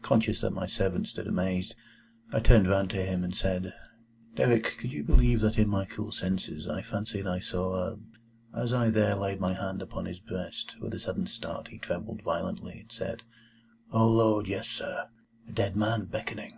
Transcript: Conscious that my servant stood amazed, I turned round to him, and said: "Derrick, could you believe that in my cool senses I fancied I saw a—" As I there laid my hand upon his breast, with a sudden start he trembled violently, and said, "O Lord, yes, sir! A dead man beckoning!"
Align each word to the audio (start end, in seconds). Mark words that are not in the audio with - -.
Conscious 0.00 0.40
that 0.40 0.54
my 0.54 0.66
servant 0.66 1.08
stood 1.08 1.26
amazed, 1.26 1.74
I 2.32 2.40
turned 2.40 2.68
round 2.70 2.88
to 2.88 3.04
him, 3.04 3.22
and 3.22 3.36
said: 3.36 3.74
"Derrick, 4.34 4.78
could 4.78 4.92
you 4.92 5.04
believe 5.04 5.42
that 5.42 5.58
in 5.58 5.68
my 5.68 5.84
cool 5.84 6.10
senses 6.10 6.66
I 6.66 6.80
fancied 6.80 7.26
I 7.26 7.38
saw 7.40 7.74
a—" 7.74 7.98
As 8.62 8.72
I 8.72 8.88
there 8.88 9.14
laid 9.14 9.40
my 9.40 9.52
hand 9.52 9.82
upon 9.82 10.06
his 10.06 10.20
breast, 10.20 10.74
with 10.80 10.94
a 10.94 10.98
sudden 10.98 11.26
start 11.26 11.68
he 11.68 11.76
trembled 11.76 12.22
violently, 12.22 12.80
and 12.80 12.90
said, 12.90 13.24
"O 13.92 14.08
Lord, 14.08 14.46
yes, 14.46 14.68
sir! 14.68 15.10
A 15.46 15.52
dead 15.52 15.76
man 15.76 16.06
beckoning!" 16.06 16.56